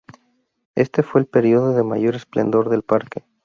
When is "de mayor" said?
1.73-2.15